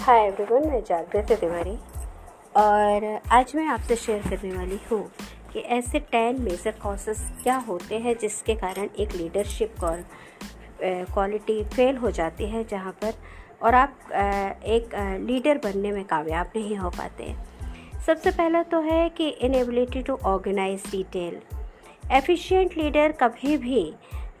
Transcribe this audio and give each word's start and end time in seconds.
Hi 0.00 0.20
everyone 0.26 0.66
मैं 0.68 0.80
जागृति 0.84 1.36
तिवारी। 1.36 1.76
और 2.56 3.04
आज 3.32 3.52
मैं 3.56 3.66
आपसे 3.68 3.96
शेयर 3.96 4.22
करने 4.28 4.52
वाली 4.52 4.78
हूँ 4.90 5.00
कि 5.52 5.60
ऐसे 5.76 5.98
टेन 6.12 6.40
मेजर 6.42 6.74
कॉसेस 6.82 7.20
क्या 7.42 7.56
होते 7.66 7.98
हैं 7.98 8.14
जिसके 8.20 8.54
कारण 8.54 8.88
एक 9.00 9.12
लीडरशिप 9.14 9.74
क्वालिटी 9.82 11.62
फेल 11.74 11.96
हो 11.96 12.10
जाती 12.10 12.46
है 12.50 12.64
जहाँ 12.70 12.92
पर 13.02 13.12
और 13.62 13.74
आप 13.74 13.98
एक 14.68 14.94
लीडर 15.26 15.58
बनने 15.64 15.92
में 15.92 16.04
कामयाब 16.04 16.52
नहीं 16.56 16.76
हो 16.76 16.90
पाते। 16.90 17.34
सबसे 18.06 18.30
पहला 18.30 18.62
तो 18.72 18.80
है 18.80 19.08
कि 19.16 19.28
inability 19.28 20.02
to 20.02 20.18
organize 20.26 20.90
detail 20.90 21.40
efficient 22.12 22.76
leader 22.78 23.12
कभी 23.20 23.56
भी 23.58 23.84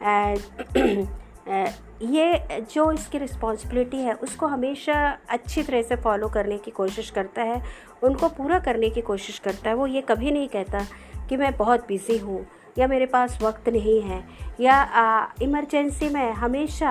ये 2.02 2.64
जो 2.72 2.90
इसकी 2.92 3.18
रिस्पॉन्सिबिलिटी 3.18 3.96
है 3.96 4.14
उसको 4.14 4.46
हमेशा 4.46 4.94
अच्छी 5.28 5.62
तरह 5.62 5.82
से 5.82 5.96
फॉलो 5.96 6.28
करने 6.28 6.58
की 6.58 6.70
कोशिश 6.70 7.10
करता 7.10 7.42
है 7.42 7.62
उनको 8.02 8.28
पूरा 8.28 8.58
करने 8.58 8.90
की 8.90 9.00
कोशिश 9.00 9.38
करता 9.38 9.70
है। 9.70 9.76
वो 9.76 9.86
ये 9.86 10.00
कभी 10.00 10.30
नहीं 10.30 10.48
कहता 10.48 10.84
कि 11.28 11.36
मैं 11.36 11.56
बहुत 11.56 11.86
बिज़ी 11.88 12.18
हूँ 12.18 12.44
या 12.78 12.86
मेरे 12.86 13.06
पास 13.06 13.38
वक्त 13.42 13.68
नहीं 13.68 14.00
है 14.02 14.22
या 14.60 15.32
इमरजेंसी 15.42 16.08
में 16.08 16.32
हमेशा 16.32 16.90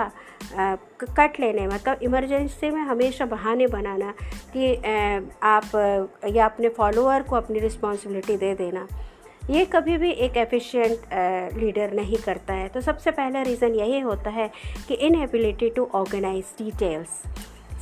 आ, 0.55 0.75
कट 1.01 1.39
लेने 1.39 1.67
मतलब 1.67 1.99
इमरजेंसी 2.03 2.69
में 2.69 2.81
हमेशा 2.81 3.25
बहाने 3.25 3.67
बनाना 3.67 4.13
कि 4.53 4.75
आ, 4.75 5.19
आप 5.43 6.21
या 6.29 6.45
अपने 6.45 6.69
फॉलोअर 6.69 7.23
को 7.23 7.35
अपनी 7.35 7.59
रिस्पॉन्सिबिलिटी 7.59 8.37
दे 8.37 8.53
देना। 8.55 8.87
ये 9.49 9.63
कभी 9.65 9.97
भी 9.97 10.11
एक 10.11 10.37
एफिशिएंट 10.37 11.57
लीडर 11.57 11.91
नहीं 11.93 12.17
करता 12.17 12.53
है। 12.53 12.67
तो 12.67 12.81
सबसे 12.81 13.11
पहला 13.11 13.41
रीज़न 13.41 13.75
यही 13.75 13.99
होता 13.99 14.29
है 14.29 14.49
कि 14.87 14.93
inability 14.95 15.69
to 15.69 15.89
organize 15.95 16.53
details 16.57 17.21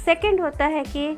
second 0.06 0.42
होता 0.42 0.66
है 0.66 0.84
कि 0.88 1.18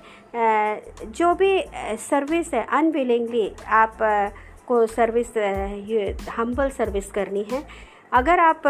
जो 1.07 1.33
भी 1.35 1.51
सर्विस 1.99 2.53
है 2.53 2.65
अनविलिंगली 2.69 3.51
आप 3.67 3.97
को 4.67 4.85
सर्विस 4.87 5.37
हम्बल 6.37 6.69
सर्विस 6.69 7.11
करनी 7.11 7.45
है। 7.51 7.63
अगर 8.13 8.39
आप 8.39 8.61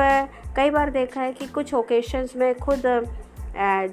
कई 0.55 0.69
बार 0.69 0.89
देखा 0.89 1.22
है 1.22 1.31
कि 1.33 1.47
कुछ 1.47 1.73
ओकेशंस 1.73 2.35
में 2.35 2.53
खुद 2.55 2.81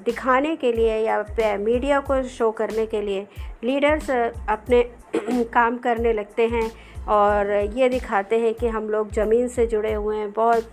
दिखाने 0.05 0.55
के 0.55 0.71
लिए 0.71 0.97
या 0.97 1.23
मीडिया 1.59 1.99
को 1.99 2.21
शो 2.29 2.51
करने 2.51 2.85
के 2.85 3.01
लिए 3.01 3.27
लीडर्स 3.63 4.09
अपने 4.09 4.81
काम 5.53 5.77
करने 5.77 6.13
लगते 6.13 6.47
हैं। 6.47 6.69
और 7.09 7.51
ये 7.73 7.89
दिखाते 7.89 8.39
हैं 8.39 8.53
कि 8.53 8.67
हम 8.67 8.89
लोग 8.89 9.11
ज़मीन 9.11 9.47
से 9.47 9.65
जुड़े 9.67 9.93
हुए 9.93 10.17
हैं, 10.17 10.31
बहुत 10.31 10.71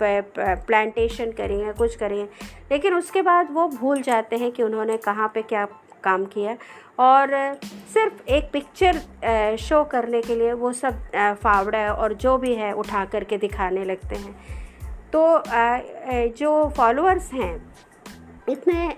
प्लांटेशन 0.66 1.32
करेंगे 1.32 1.72
कुछ 1.72 1.96
करेंगे 1.96 2.24
लेकिन 2.72 2.94
उसके 2.94 3.22
बाद 3.22 3.48
वो 3.50 3.68
भूल 3.68 4.02
जाते 4.02 4.36
हैं 4.36 4.50
कि 4.52 4.62
उन्होंने 4.62 4.96
कहाँ 4.96 5.30
पे 5.34 5.42
क्या 5.42 5.66
काम 6.04 6.24
किया 6.24 6.56
और 6.98 7.54
सिर्फ़ 7.94 8.28
एक 8.28 8.50
पिक्चर 8.52 9.56
शो 9.56 9.84
करने 9.84 10.20
के 10.22 10.34
लिए 10.34 10.52
वो 10.52 10.72
सब 10.72 10.94
फावड़ा 11.42 11.92
और 11.92 12.12
जो 12.14 12.36
भी 12.38 12.54
है 12.54 12.72
उठा 12.72 13.04
करके 13.04 13.38
दिखाने 13.38 13.84
लगते 13.84 14.16
हैं। 14.16 14.34
तो 15.12 15.42
जो 16.38 16.68
फॉलोअर्स 16.68 17.32
हैं 17.32 17.74
इतने 18.48 18.88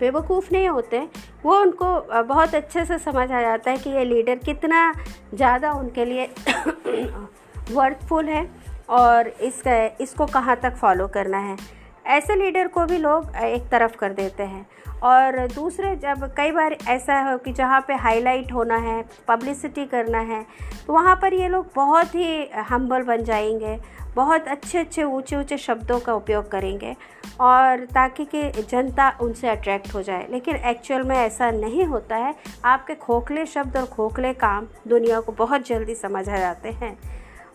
बेवकूफ़ 0.00 0.48
नहीं 0.52 0.68
होते। 0.68 0.98
वो 1.44 1.58
उनको 1.60 1.94
बहुत 2.24 2.54
अच्छे 2.54 2.84
से 2.84 2.98
समझ 3.00 3.30
आ 3.30 3.40
जाता 3.40 3.70
है 3.70 3.76
कि 3.76 3.90
ये 3.90 4.04
लीडर 4.04 4.36
कितना 4.44 4.92
ज़्यादा 5.34 5.72
उनके 5.72 6.04
लिए 6.04 6.26
वर्थफुल 7.70 8.28
है 8.28 8.46
और 8.90 9.28
इसका, 9.28 9.84
इसको 10.00 10.26
कहाँ 10.26 10.56
तक 10.62 10.74
फॉलो 10.76 11.06
करना 11.08 11.38
है। 11.38 11.56
ऐसे 12.04 12.34
लीडर 12.36 12.68
को 12.68 12.84
भी 12.86 12.98
लोग 12.98 13.36
एक 13.36 13.68
तरफ़ 13.68 13.96
कर 13.96 14.12
देते 14.12 14.42
हैं। 14.42 14.66
और 15.02 15.36
दूसरे 15.46 15.94
जब 15.96 16.24
कई 16.36 16.50
बार 16.52 16.76
ऐसा 16.88 17.18
हो 17.20 17.36
कि 17.38 17.52
जहाँ 17.52 17.80
पे 17.88 17.94
हाईलाइट 17.94 18.52
होना 18.52 18.76
है, 18.76 19.02
पब्लिसिटी 19.28 19.86
करना 19.86 20.18
है 20.20 20.44
तो 20.86 20.92
वहाँ 20.92 21.14
पर 21.22 21.34
ये 21.34 21.48
लोग 21.48 21.70
बहुत 21.76 22.14
ही 22.14 22.48
हम्बल 22.68 23.02
बन 23.02 23.24
जाएँगे, 23.24 23.78
बहुत 24.16 24.48
अच्छे 24.48 24.78
अच्छे 24.78 25.02
ऊँचे 25.04 25.36
ऊँचे 25.36 25.56
शब्दों 25.58 25.98
का 26.00 26.14
उपयोग 26.14 26.50
करेंगे 26.50 26.94
और 27.40 27.84
ताकि 27.86 28.24
कि 28.24 28.62
जनता 28.62 29.08
उनसे 29.22 29.48
अट्रैक्ट 29.48 29.94
हो 29.94 30.02
जाए। 30.02 30.26
लेकिन 30.30 30.56
एक्चुअल 30.56 31.02
में 31.02 31.16
ऐसा 31.16 31.50
नहीं 31.50 31.84
होता 31.84 32.16
है। 32.16 32.34
आपके 32.64 32.94
खोखले 32.96 33.46
शब्द 33.46 33.76
और 33.76 33.86
खोखले 33.86 34.32
काम 34.34 34.66
दुनिया 34.88 35.20
को 35.20 35.32
बहुत 35.32 35.66
जल्दी 35.66 35.94
समझ 35.94 36.28
आ 36.28 36.36
जाते 36.36 36.70
हैं। 36.72 36.96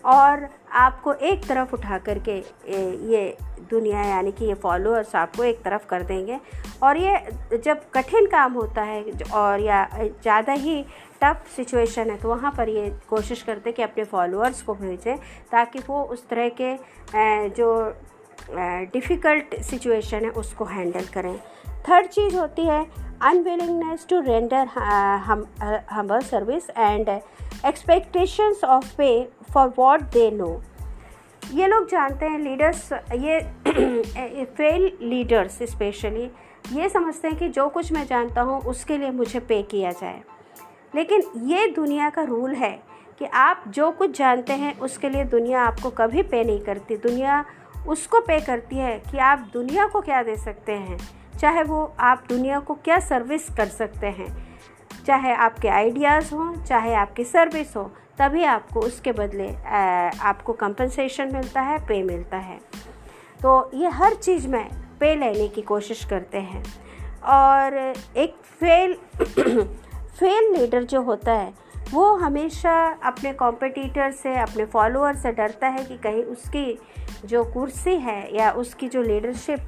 और 0.08 0.48
आपको 0.76 1.14
एक 1.14 1.46
तरफ़ 1.48 1.74
उठा 1.74 1.98
करके 2.00 2.38
ये 3.12 3.38
दुनिया, 3.70 4.02
यानी 4.02 4.32
कि 4.32 4.46
ये 4.46 4.54
फॉलोअर्स 4.56 5.16
आपको 5.16 5.44
एक 5.44 5.62
तरफ़ 5.64 5.86
कर 5.88 6.04
देंगे। 6.04 6.40
और 6.84 6.98
ये 6.98 7.58
जब 7.58 7.82
कठिन 7.94 8.28
काम 8.28 8.54
होता 8.54 8.82
है 8.82 9.04
और 9.34 9.60
या 9.60 9.84
ज़्यादा 9.96 10.54
ही 10.56 10.84
टफ 11.24 11.46
सिचुएशन 11.56 12.10
है 12.10 12.18
तो 12.18 12.30
वहाँ 12.30 12.52
पर 12.58 12.70
ये 12.70 12.90
कोशिश 13.10 13.42
करते 13.44 13.72
कि 13.72 13.84
अपने 13.84 14.04
फॉलोअर्स 14.06 14.62
को 14.62 14.74
भेजें, 14.76 15.16
ताकि 15.52 15.80
वो 15.88 16.04
उस 16.04 16.28
तरह 16.30 16.50
के 16.62 16.76
जो 17.52 17.70
डिफ़िकल्ट 18.94 19.56
सिचुएशन 19.62 20.26
है, 20.26 20.30
उसको 20.32 20.66
हैंडल 20.66 21.06
करें। 21.14 21.38
थर्ड 21.90 22.08
चीज़ 22.08 22.36
होती 22.36 22.66
है 22.66 22.86
अनविलिंगनेस 23.24 24.06
टू 24.10 24.20
रेंडर 24.22 24.68
हम 25.26 25.46
humble 25.92 26.20
service 26.22 26.70
and 26.70 27.10
expectations 27.66 28.64
of 28.64 28.96
pay 28.98 29.10
for 29.54 29.74
what 29.78 30.02
they 30.14 30.30
know 30.32 30.62
ये 31.54 31.68
लोग 31.68 31.90
जानते 31.90 32.26
हैं 32.26 32.40
लीडर्स 32.40 32.92
ये 32.94 34.46
फेल 34.48 34.92
लीडर्स 35.02 35.58
स्पेशली 35.64 36.30
ये 36.74 36.90
समझते 36.90 37.28
हैं 37.28 37.38
कि 37.38 37.48
जो 37.50 37.68
कुछ 37.70 37.92
मैं 37.92 38.06
जानता 38.06 38.42
हूँ, 38.42 38.60
उसके 38.62 38.98
लिए 38.98 39.12
मुझे 39.12 39.40
पे 39.40 39.62
किया 39.64 39.92
जाए। 39.92 40.22
लेकिन 40.96 41.24
ये 41.46 41.68
दुनिया 41.68 42.10
का 42.10 42.22
रूल 42.22 42.54
है 42.56 42.72
कि 43.20 43.26
आप 43.26 43.64
जो 43.68 43.90
कुछ 43.92 44.18
जानते 44.18 44.54
हैं, 44.54 44.78
उसके 44.80 45.10
लिए 45.10 45.24
दुनिया 45.26 45.62
आपको 45.62 45.90
कभी 45.90 46.24
पे 46.24 46.44
नहीं 46.44 46.60
करती। 46.60 46.98
दुनिया 46.98 47.44
उसको 47.88 48.20
पे 48.20 48.40
करती 48.40 48.76
है 48.76 48.98
कि 49.02 49.18
आप 49.18 49.50
दुनिया 49.54 49.88
को 49.88 50.02
क्या 50.02 50.22
दे 50.24 50.36
सकते 50.36 50.72
हैं, 50.72 50.98
चाहे 51.40 51.64
वो 51.64 51.84
आप 52.00 52.24
दुनिया 52.30 52.60
को 52.60 52.74
क्या 52.76 53.00
सर्विस 53.00 53.50
कर 53.50 53.66
सकते 53.68 54.08
हैं। 54.08 54.28
चाहे 55.08 55.34
आपके 55.34 55.68
आइडियाज़ 55.68 56.34
हों, 56.36 56.64
चाहे 56.64 56.94
आपकी 56.96 57.24
सर्विस 57.24 57.76
हो, 57.76 57.84
तभी 58.20 58.44
आपको 58.44 58.80
उसके 58.80 59.12
बदले 59.12 59.50
आपको 60.22 60.54
कंपनसेशन 60.54 61.34
मिलता 61.34 61.62
है 61.62 61.78
पे 61.80 62.02
मिलता 62.04 62.38
है। 62.38 62.58
तो 63.42 63.70
ये 63.74 63.90
हर 63.90 64.14
चीज़ 64.14 64.48
में 64.48 64.70
पे 65.00 65.16
लेने 65.16 65.48
की 65.48 65.62
कोशिश 65.62 66.04
करते 66.06 66.38
हैं। 66.40 66.64
और 67.24 67.78
एक 68.18 68.36
फेल 68.60 68.94
फेल 70.20 70.54
लीडर 70.54 70.84
जो 70.84 71.02
होता 71.02 71.34
है, 71.34 71.54
वो 71.92 72.16
हमेशा 72.16 72.74
अपने 73.06 73.34
कॉम्पिटिटर 73.34 74.12
से, 74.12 74.36
अपने 74.36 74.66
फॉलोअर 74.66 75.16
से 75.16 75.32
डरता 75.32 75.68
है 75.68 75.84
कि 75.86 75.98
कहीं 75.98 76.24
उसकी 76.26 76.80
जो 77.26 77.44
कुर्सी 77.44 77.96
है 77.96 78.36
या 78.36 78.52
उसकी 78.52 78.88
जो 78.88 79.02
लीडरशिप 79.02 79.68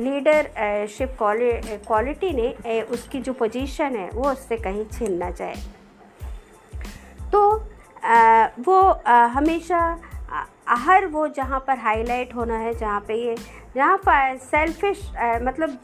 लीडरशिप 0.00 1.16
क्वालिटी 1.20 2.30
ने 2.32 2.82
उसकी 2.82 3.20
जो 3.20 3.32
पोजीशन 3.32 3.96
है 3.96 4.10
वो 4.10 4.30
उससे 4.30 4.56
कहीं 4.56 4.84
छीन 4.84 5.12
ना 5.12 5.30
जाए। 5.30 5.54
तो 7.32 7.64
आ, 8.04 8.46
वो 8.60 8.80
आ, 9.06 9.26
हमेशा 9.26 9.98
हर 10.68 11.06
वो 11.06 11.26
जहाँ 11.28 11.58
पर 11.66 11.78
हाईलाइट 11.78 12.34
होना 12.34 12.56
है 12.58 12.74
जहाँ 12.74 13.00
पे 13.00 13.14
ये 13.14 13.36
जहाँ 13.74 13.96
पर 13.98 14.36
सेल्फिश 14.38 15.00
मतलब 15.42 15.78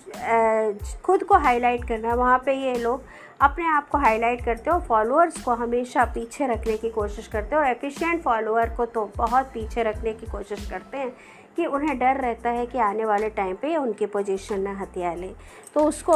खुद 1.05 1.23
को 1.23 1.39
हाईलाइट 1.39 1.85
करना 1.89 2.09
है 2.09 2.17
वहाँ 2.17 2.39
पे 2.47 2.53
ये 2.55 2.75
लोग 2.75 3.03
अपने 3.41 3.67
आप 3.69 3.89
को 3.89 3.99
हाईलाइट 3.99 4.45
करते 4.45 4.71
हो 4.71 4.79
फॉलोअर्स 4.81 5.43
को 5.43 5.55
हमेशा 5.55 6.05
पीछे 6.15 6.47
रखने 6.47 6.77
की 6.77 6.91
कोशिश 6.91 7.27
करते 7.27 7.57
हो 7.57 7.63
एफिशिएंट 7.63 8.23
फॉलोअर 8.23 8.75
को 8.77 8.87
तो 8.87 9.11
बहुत 9.17 9.47
पीछे 9.55 9.83
रखने 9.83 10.13
की 10.13 10.27
कोशिश 10.27 10.71
करते 10.71 10.99
हैं 10.99 11.11
कि 11.57 11.67
उन्हें 11.67 11.99
डर 11.99 12.21
रहता 12.21 12.51
है 12.51 12.67
कि 12.67 12.79
आने 12.79 13.05
वाले 13.05 13.31
टाइम 13.31 13.55
पे 13.57 13.77
उनकी 13.77 14.07
पोजीशन 14.07 14.61
न 14.61 14.77
हथिया 14.77 15.15
ले। 15.15 15.35
तो 15.75 15.85
उसको 15.85 16.13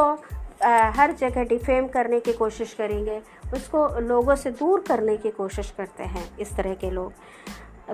आ, 0.63 0.89
हर 0.89 1.11
जगह 1.11 1.43
डिफेम 1.43 1.87
करने 1.87 2.19
की 2.19 2.33
कोशिश 2.33 2.73
करेंगे 2.73 3.21
उसको 3.53 3.87
लोगों 3.99 4.35
से 4.35 4.51
दूर 4.51 4.83
करने 4.87 5.15
की 5.17 5.29
कोशिश 5.31 5.73
करते 5.77 6.03
हैं 6.03 6.25
इस 6.37 6.55
तरह 6.57 6.73
के 6.73 6.89
लोग। 6.91 7.13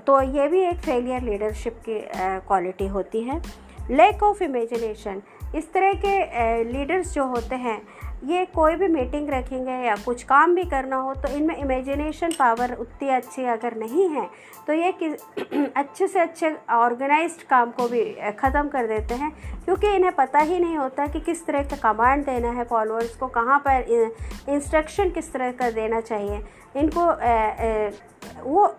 तो 0.08 0.22
ये 0.22 0.48
भी 0.48 0.62
एक 0.62 0.78
फेलियर 0.80 1.22
लीडरशिप 1.22 1.80
की 1.88 2.00
क्वालिटी 2.48 2.88
होती 2.88 3.22
है। 3.22 3.42
लैक 3.92 4.24
ऑफ़ 4.24 4.44
इमेजिनेशन 4.44 5.22
इस 5.56 5.72
तरह 5.74 5.94
के 5.96 6.64
लीडर्स 6.64 7.14
जो 7.14 7.26
होते 7.26 7.56
हैं, 7.56 7.82
ये 8.26 8.46
कोई 8.46 8.76
भी 8.76 8.88
मीटिंग 8.88 9.30
रखेंगे 9.30 9.72
या 9.86 9.96
कुछ 10.06 10.24
काम 10.24 10.56
भी 10.56 10.64
करना 10.66 10.96
हो 10.98 11.14
तो 11.16 11.28
इनमें 11.36 11.56
इमेजिनेशन 11.56 12.32
पावर 12.40 12.74
उतनी 12.76 13.10
अच्छी 13.10 13.44
अगर 13.46 13.76
नहीं 13.78 14.10
है 14.10 14.28
तो 14.68 14.74
ये 14.74 14.92
कि, 14.94 15.08
अच्छे 15.76 16.08
से 16.08 16.20
अच्छे 16.20 16.56
ऑर्गेनाइज्ड 16.72 17.44
काम 17.50 17.72
को 17.72 17.88
भी 17.88 18.04
ख़त्म 18.40 18.68
कर 18.68 18.88
देते 18.88 19.14
हैं। 19.14 19.32
क्योंकि 19.66 19.94
इन्हें 19.96 20.12
पता 20.16 20.40
ही 20.40 20.60
नहीं 20.60 20.78
होता 20.78 21.06
कि 21.08 21.20
किस 21.20 21.46
तरह 21.46 21.64
का 21.66 21.76
कमांड 21.84 22.26
देना 22.26 22.52
है 22.52 22.64
फॉलोअर्स 22.66 23.16
को, 23.16 23.28
कहाँ 23.28 23.60
पर 23.68 23.86
इंस्ट्रक्शन 24.50 25.10
किस 25.10 25.32
तरह 25.34 25.52
का 25.52 25.70
देना 25.72 26.02
चाहिए। 26.02 26.42
इनको 26.76 27.06
वो 28.44 28.76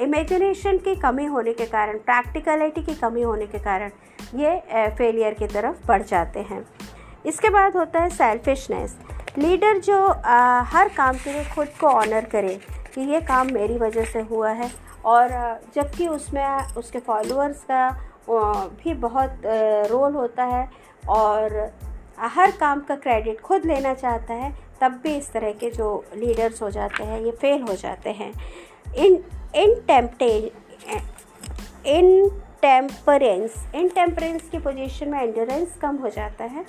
इमेजिनेशन 0.00 0.78
की 0.78 0.94
कमी 0.96 1.24
होने 1.26 1.52
के 1.52 1.66
कारण 1.66 1.98
प्रैक्टिकलिटी 2.00 2.82
की 2.82 2.94
कमी 2.94 3.22
होने 3.22 3.46
के 3.46 3.58
कारण 3.58 3.90
ये 4.34 4.58
फेलियर 4.98 5.34
की 5.34 5.46
तरफ़ 5.46 5.86
बढ़ 5.86 6.02
जाते 6.02 6.40
हैं। 6.40 6.64
इसके 7.26 7.50
बाद 7.50 7.76
होता 7.76 8.00
है 8.00 8.10
सेल्फिशनेस 8.10 8.96
लीडर 9.38 9.78
जो 9.78 10.06
आ, 10.06 10.60
हर 10.62 10.88
काम 10.88 11.16
के 11.16 11.32
लिए 11.32 11.44
खुद 11.54 11.68
को 11.80 11.86
ऑनर 11.86 12.24
करे 12.24 12.54
कि 12.94 13.00
ये 13.12 13.20
काम 13.20 13.52
मेरी 13.52 13.76
वजह 13.78 14.04
से 14.04 14.20
हुआ 14.20 14.50
है 14.50 14.70
और 15.04 15.28
जबकि 15.74 16.08
उसमें 16.08 16.74
उसके 16.76 16.98
फॉलोअर्स 16.98 17.62
का 17.70 17.88
भी 18.30 18.94
बहुत 18.94 19.42
रोल 19.90 20.14
होता 20.14 20.44
है 20.44 20.68
और 21.10 21.72
हर 22.18 22.50
काम 22.50 22.80
का 22.80 22.96
क्रेडिट 22.96 23.40
खुद 23.40 23.64
लेना 23.66 23.94
चाहता 23.94 24.34
है 24.34 24.52
तब 24.80 25.00
भी 25.02 25.16
इस 25.16 25.32
तरह 25.32 25.52
के 25.52 25.70
जो 25.70 26.04
लीडर्स 26.16 26.62
हो 26.62 26.70
जाते 26.70 27.04
हैं 27.04 27.20
ये 27.20 27.30
फेल 27.32 27.62
हो 27.62 27.74
जाते 27.76 28.10
हैं। 28.10 28.32
In 28.96 29.22
in 29.54 29.74
temperance 32.62 33.54
in 33.74 33.88
temperance 33.88 34.48
की 34.50 34.58
पोजीशन 34.58 35.08
में 35.08 35.20
एंडोरेंस 35.22 35.76
कम 35.82 35.96
हो 35.96 36.08
जाता 36.08 36.44
है 36.44 36.64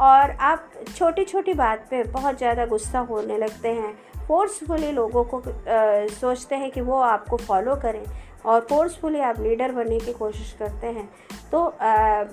और 0.00 0.30
आप 0.30 0.70
छोटी 0.96 1.24
छोटी 1.24 1.52
बात 1.54 1.86
पे 1.90 2.02
बहुत 2.04 2.38
ज़्यादा 2.38 2.66
गुस्सा 2.66 2.98
होने 2.98 3.38
लगते 3.38 3.68
हैं। 3.68 3.92
फोर्सफुली 4.28 4.90
लोगों 4.92 5.24
को 5.24 5.38
आ, 5.38 6.06
सोचते 6.20 6.54
हैं 6.54 6.70
कि 6.70 6.80
वो 6.80 6.98
आपको 6.98 7.36
फॉलो 7.36 7.76
करें। 7.76 8.04
और 8.48 8.60
फोर्सफुली 8.68 9.20
आप 9.20 9.40
लीडर 9.40 9.72
बनने 9.72 9.98
की 10.00 10.12
कोशिश 10.12 10.54
करते 10.58 10.86
हैं। 10.88 11.08
तो 11.50 11.64
आ, 11.64 12.24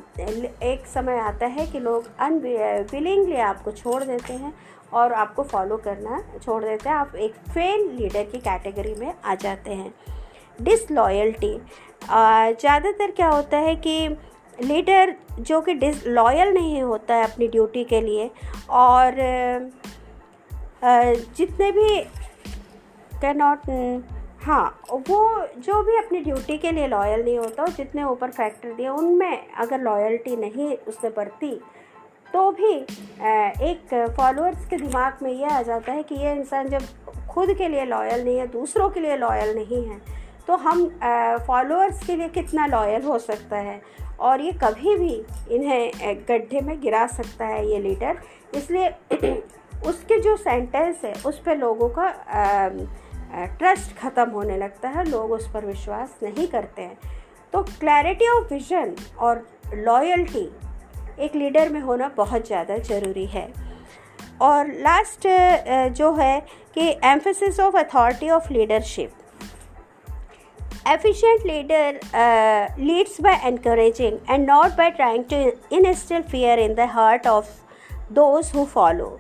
एक 0.64 0.86
समय 0.88 1.18
आता 1.20 1.46
है 1.48 1.66
कि 1.68 1.80
लोग 1.80 2.10
अनविलिंगली 2.20 3.38
आपको 3.42 3.72
छोड़ 3.72 4.04
देते 4.04 4.34
हैं 4.34 4.54
और 4.94 5.14
आपको 5.14 5.44
फॉलो 5.44 5.78
करना 5.78 6.22
छोड़ 6.38 6.64
देते 6.64 6.90
हैं। 6.90 6.96
आप 6.96 7.16
एक 7.18 7.34
फेल 7.50 7.90
लीडर 7.92 8.24
की 8.24 8.40
कैटेगरी 8.40 8.94
में 8.96 9.14
आ 9.16 9.36
जाते 9.36 9.74
हैं। 9.74 9.94
डिसलॉयल्टी 10.62 11.54
ज़्यादातर 12.04 13.12
क्या 13.12 13.30
होता 13.30 13.58
है 13.58 13.76
कि 13.78 14.08
लीडर 14.58 15.14
जो 15.40 15.60
कि 15.62 15.74
डिस 15.76 16.06
लॉयल 16.08 16.54
नहीं 16.54 16.82
होता 16.82 17.16
है 17.16 17.24
अपनी 17.24 17.48
ड्यूटी 17.48 17.84
के 17.84 18.02
लिए 18.02 18.30
और 18.72 19.16
जितने 21.38 21.72
भी 21.72 22.00
कैन 23.22 23.38
नॉट 23.38 23.70
हाँ 24.46 24.82
वो 24.92 25.20
जो 25.58 25.82
भी 25.84 25.96
अपनी 25.98 26.20
ड्यूटी 26.22 26.58
के 26.58 26.72
लिए 26.72 26.88
लॉयल 26.88 27.24
नहीं 27.24 27.38
होता, 27.38 27.66
जितने 27.68 28.04
ऊपर 28.04 28.32
फैक्टर 28.32 28.74
दिए, 28.74 28.88
उनमें 28.88 29.48
अगर 29.54 29.80
लॉयल्टी 29.82 30.36
नहीं 30.36 30.76
उसने 30.88 31.10
बरती 31.10 31.52
तो 32.34 32.50
भी 32.52 32.72
एक 33.70 34.14
फॉलोअर्स 34.18 34.66
के 34.70 34.78
दिमाग 34.78 35.18
में 35.24 35.32
ये 35.32 35.46
आ 35.48 35.62
जाता 35.62 35.94
है 35.94 36.04
कि 36.04 36.16
ये 36.16 36.34
इंसान 36.34 36.68
जब 36.70 36.84
खुद 37.30 37.54
के 37.58 37.68
लिए 37.70 37.86
लॉयल 37.86 38.24
नहीं 38.26 38.38
है, 38.38 38.48
दूसरों 38.48 38.90
के 38.90 39.00
लिए 39.00 39.18
लॉयल 39.18 39.56
नहीं 39.56 39.84
है 39.86 40.00
तो 40.48 40.56
हम 40.58 40.86
फॉलोअर्स 41.48 42.06
के 42.08 42.16
लिए 42.16 42.28
कितना 42.30 42.66
लॉयल 42.68 43.04
हो 43.04 43.18
सकता 43.20 43.58
है? 43.58 43.82
और 44.20 44.42
ये 44.42 44.52
कभी 44.64 44.96
भी 44.98 45.14
इन्हें 45.56 46.18
गड्ढे 46.30 46.62
में 46.62 46.80
गिरा 46.82 47.06
सकता 47.08 47.46
है 47.46 47.66
ये 47.72 47.80
लीडर 47.80 48.18
इसलिए 48.56 48.90
उसके 49.88 50.20
जो 50.20 50.36
सेंटेंस 50.38 51.02
है, 51.04 51.14
उस 51.26 51.40
पर 51.46 51.58
लोगों 51.58 51.90
का 51.98 52.08
ट्रस्ट 53.34 53.96
ख़त्म 53.98 54.30
होने 54.30 54.58
लगता 54.58 54.90
है 54.90 55.10
लोग 55.10 55.32
उस 55.32 55.50
पर 55.52 55.66
विश्वास 55.66 56.16
नहीं 56.24 56.48
करते 56.48 56.82
हैं। 56.82 56.98
तो 57.54 57.62
क्लैरिटी 57.64 58.28
ऑफ़ 58.28 58.54
विजन 58.54 58.96
और 59.20 59.48
लॉयल्टी 59.74 60.52
एक 61.20 61.36
लीडर 61.36 61.70
में 61.70 61.80
होना 61.82 62.08
बहुत 62.18 62.48
ज़्यादा 62.48 62.78
ज़रूरी 62.78 63.26
है। 63.26 63.48
और 64.42 64.68
लास्ट 64.68 65.28
जो 65.98 66.14
है 66.14 66.40
कि 66.74 66.90
emphasis 67.04 67.60
of 67.60 67.78
authority 67.78 68.30
of 68.30 68.54
leadership 68.54 69.12
leader 71.46 72.00
uh, 72.14 72.68
leads 72.78 73.20
by 73.20 73.32
encouraging 73.44 74.20
and 74.28 74.46
not 74.46 74.76
by 74.78 74.92
trying 74.92 75.24
to 75.26 75.38
instill 75.72 76.22
fear 76.24 76.58
in 76.58 76.76
the 76.76 76.86
heart 76.88 77.26
of 77.26 77.48
those 78.12 78.52
who 78.52 78.66
follow 78.76 79.18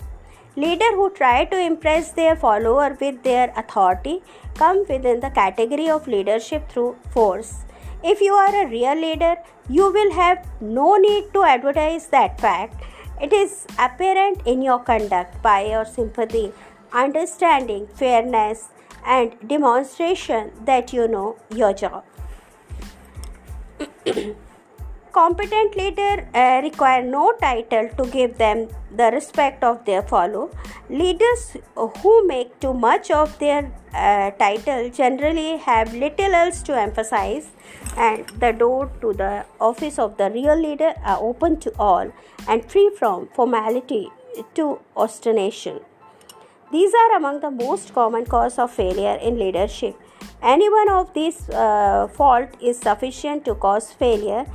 Leaders 0.58 0.96
who 0.96 1.10
try 1.10 1.44
to 1.44 1.60
impress 1.60 2.12
their 2.14 2.34
follower 2.34 2.98
with 3.02 3.24
their 3.24 3.52
authority 3.58 4.22
come 4.54 4.86
within 4.88 5.20
the 5.20 5.30
category 5.30 5.90
of 5.90 6.08
leadership 6.08 6.70
through 6.70 6.96
force. 7.10 7.66
If 8.02 8.22
you 8.22 8.34
are 8.34 8.64
a 8.64 8.70
real 8.70 8.96
leader, 8.96 9.36
you 9.68 9.92
will 9.92 10.14
have 10.14 10.48
no 10.62 10.96
need 10.96 11.34
to 11.34 11.44
advertise 11.44 12.08
that 12.08 12.40
fact. 12.40 12.82
It 13.22 13.34
is 13.34 13.66
apparent 13.78 14.44
in 14.46 14.62
your 14.62 14.80
conduct 14.80 15.42
by 15.42 15.66
your 15.66 15.84
sympathy, 15.84 16.54
understanding, 16.94 17.88
fairness, 17.88 18.70
and 19.06 19.36
demonstration 19.46 20.52
that 20.64 20.94
you 20.94 21.10
know 21.10 21.36
your 21.50 21.74
job. 21.74 22.06
competent 25.16 25.78
leader 25.78 26.28
uh, 26.34 26.60
require 26.62 27.02
no 27.02 27.34
title 27.42 27.88
to 27.98 28.06
give 28.16 28.38
them 28.38 28.68
the 29.00 29.10
respect 29.12 29.64
of 29.64 29.84
their 29.86 30.02
follow. 30.02 30.50
Leaders 30.90 31.56
who 32.02 32.14
make 32.28 32.60
too 32.60 32.74
much 32.74 33.12
of 33.12 33.38
their 33.40 33.72
uh, 33.94 34.32
title 34.32 34.90
generally 34.90 35.58
have 35.58 35.94
little 35.94 36.36
else 36.42 36.62
to 36.62 36.78
emphasize, 36.78 37.48
and 37.96 38.28
the 38.44 38.52
door 38.52 38.92
to 39.02 39.14
the 39.14 39.46
office 39.62 39.98
of 39.98 40.18
the 40.18 40.30
real 40.32 40.60
leader 40.68 40.94
are 41.04 41.20
open 41.22 41.58
to 41.66 41.74
all 41.80 42.12
and 42.50 42.70
free 42.70 42.90
from 43.00 43.30
formality 43.34 44.10
to 44.54 44.80
ostentation. 44.98 45.80
These 46.72 46.94
are 46.94 47.16
among 47.16 47.40
the 47.40 47.52
most 47.52 47.94
common 47.94 48.26
cause 48.26 48.60
of 48.60 48.72
failure 48.72 49.16
in 49.16 49.40
leadership. 49.40 49.96
Any 50.42 50.70
one 50.70 50.90
of 50.90 51.14
these 51.14 51.50
uh, 51.50 52.08
fault 52.14 52.50
is 52.62 52.80
sufficient 52.80 53.46
to 53.46 53.56
cause 53.56 53.92
failure 53.92 54.46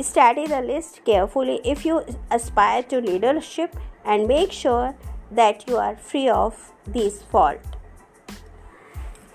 Study 0.00 0.46
the 0.46 0.60
list 0.62 1.04
carefully 1.04 1.60
if 1.64 1.84
you 1.84 2.02
aspire 2.30 2.82
to 2.84 3.00
leadership 3.00 3.76
and 4.04 4.28
make 4.28 4.52
sure 4.52 4.94
that 5.34 5.68
you 5.68 5.76
are 5.76 5.96
free 5.96 6.28
of 6.28 6.54
these 6.86 7.16
fault. 7.32 7.74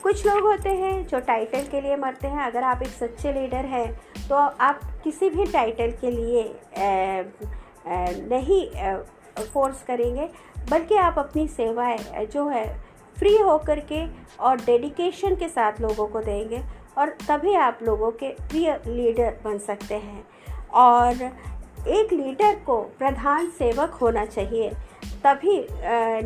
कुछ 0.03 0.25
लोग 0.25 0.43
होते 0.43 0.69
हैं 0.69 1.05
जो 1.07 1.19
title 1.19 1.67
के 1.71 1.81
लिए 1.81 1.95
मरते 1.95 2.27
हैं 2.27 2.41
अगर 2.43 2.63
आप 2.63 2.81
एक 2.81 2.89
सच्चे 2.89 3.33
लीडर 3.33 3.65
हैं 3.65 3.87
तो 4.29 4.35
आप 4.35 4.79
किसी 5.03 5.29
भी 5.29 5.45
टाइटल 5.51 5.91
के 6.01 6.11
लिए 6.11 6.43
नहीं 8.29 8.65
फोर्स 9.53 9.83
करेंगे, 9.83 10.29
बल्कि 10.69 10.95
आप 10.95 11.19
अपनी 11.19 11.47
सेवाएँ 11.47 12.25
जो 12.25 12.47
है 12.49 12.67
फ्री 13.17 13.37
होकर 13.37 13.79
के 13.91 14.05
और 14.39 14.61
डेडिकेशन 14.65 15.35
के 15.35 15.49
साथ 15.49 15.81
लोगों 15.81 16.07
को 16.07 16.21
देंगे 16.21 16.61
और 16.97 17.09
तभी 17.29 17.53
आप 17.55 17.79
लोगों 17.83 18.11
के 18.11 18.29
प्रिय 18.49 18.79
लीडर 18.87 19.37
बन 19.43 19.57
सकते 19.57 19.95
हैं 19.95 20.23
और 20.73 21.23
एक 21.89 22.13
लीडर 22.13 22.55
को 22.65 22.77
प्रधान 22.99 23.49
सेवक 23.49 23.93
होना 24.01 24.25
चाहिए। 24.25 24.69
तभी 25.25 25.57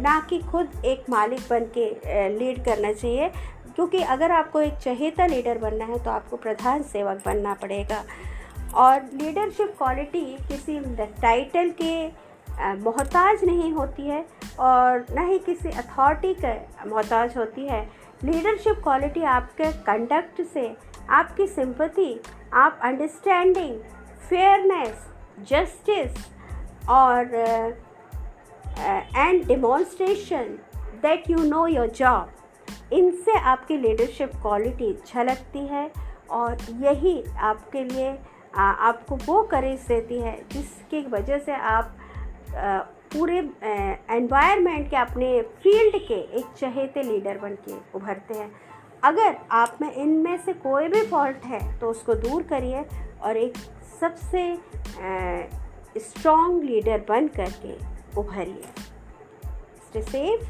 ना 0.01 0.19
कि 0.29 0.39
खुद 0.41 0.85
एक 0.85 1.09
मालिक 1.09 1.41
बन 1.49 1.65
के 1.77 2.37
लीड 2.37 2.63
करना 2.65 2.91
चाहिए। 2.93 3.31
क्योंकि 3.75 4.01
अगर 4.03 4.31
आपको 4.31 4.61
एक 4.61 4.73
चहेता 4.75 5.25
लीडर 5.25 5.57
बनना 5.57 5.85
है 5.85 6.03
तो 6.03 6.11
आपको 6.11 6.37
प्रधान 6.37 6.83
सेवक 6.83 7.21
बनना 7.25 7.53
पड़ेगा। 7.53 8.03
और 8.75 9.01
लीडरशिप 9.13 9.75
क्वालिटी 9.77 10.25
किसी 10.47 10.79
टाइटल 11.21 11.69
के 11.81 12.07
मोहताज 12.75 13.43
नहीं 13.45 13.71
होती 13.73 14.07
है 14.07 14.25
और 14.59 15.05
न 15.11 15.27
ही 15.27 15.37
किसी 15.39 15.69
अथॉरिटी 15.69 16.33
का 16.35 16.53
मोहताज 16.87 17.37
होती 17.37 17.67
है। 17.67 17.81
लीडरशिप 18.23 18.81
क्वालिटी 18.83 19.23
आपके 19.25 19.71
कंडक्ट 19.83 20.41
से, 20.43 20.71
आपकी 21.09 21.47
सिंपथी, 21.47 22.19
आप 22.53 22.79
अंडरस्टैंडिंग 22.83 23.79
फेयरनेस 24.29 25.07
जस्टिस 25.49 26.25
और 26.89 27.35
and 29.15 29.45
demonstration 29.47 30.57
that 31.01 31.29
you 31.29 31.37
know 31.37 31.67
your 31.67 31.87
job 31.87 32.31
इनसे 32.93 33.37
आपकी 33.39 33.77
लीडरशिप 33.77 34.31
क्वालिटी 34.41 34.93
झलकती 35.07 35.65
है 35.67 35.91
और 36.29 36.57
यही 36.83 37.23
आपके 37.37 37.83
लिए 37.83 38.17
आ, 38.55 38.61
आपको 38.61 39.15
वो 39.15 39.41
करेज 39.43 39.79
देती 39.79 40.19
है 40.19 40.35
जिसकी 40.51 41.01
वजह 41.09 41.37
से 41.37 41.53
आप 41.53 41.97
आ, 42.55 42.77
पूरे 43.13 43.37
एनवायरनमेंट 43.37 44.89
के 44.89 44.95
अपने 44.95 45.41
फ़ील्ड 45.41 45.95
के 46.07 46.19
एक 46.39 46.45
चहेते 46.57 47.03
लीडर 47.03 47.37
बन 47.37 47.55
के 47.67 47.75
उभरते 47.95 48.33
हैं। 48.33 48.51
अगर 49.03 49.37
आप 49.51 49.77
में 49.81 49.91
इनमें 49.93 50.37
से 50.37 50.53
कोई 50.53 50.87
भी 50.87 51.01
फॉल्ट 51.01 51.37
है 51.37 51.79
तो 51.79 51.89
उसको 51.89 52.15
दूर 52.15 52.43
करिए 52.43 52.85
और 53.21 53.37
एक 53.37 53.57
सबसे 53.99 54.57
स्ट्रॉन्ग 55.99 56.63
लीडर 56.63 57.05
बन 57.09 57.27
करके 57.27 57.75
उभरिए। 58.19 60.01
सेफ़ 60.01 60.49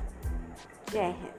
जय 0.91 1.05
हिंद। 1.05 1.36